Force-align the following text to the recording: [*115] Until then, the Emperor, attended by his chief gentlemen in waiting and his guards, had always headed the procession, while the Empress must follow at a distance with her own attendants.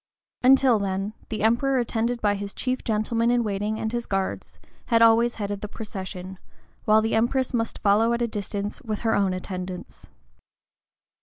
[*115] 0.43 0.49
Until 0.59 0.79
then, 0.79 1.13
the 1.29 1.43
Emperor, 1.43 1.77
attended 1.77 2.21
by 2.23 2.33
his 2.33 2.55
chief 2.55 2.83
gentlemen 2.83 3.29
in 3.29 3.43
waiting 3.43 3.79
and 3.79 3.93
his 3.93 4.07
guards, 4.07 4.57
had 4.87 4.99
always 4.99 5.35
headed 5.35 5.61
the 5.61 5.67
procession, 5.67 6.39
while 6.85 7.03
the 7.03 7.13
Empress 7.13 7.53
must 7.53 7.77
follow 7.77 8.11
at 8.11 8.21
a 8.23 8.27
distance 8.27 8.81
with 8.81 9.01
her 9.01 9.13
own 9.13 9.31
attendants. 9.31 10.09